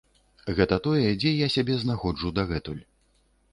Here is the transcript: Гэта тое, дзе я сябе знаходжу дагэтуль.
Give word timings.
Гэта 0.59 0.79
тое, 0.87 1.01
дзе 1.19 1.35
я 1.35 1.47
сябе 1.57 1.77
знаходжу 1.83 2.35
дагэтуль. 2.41 2.83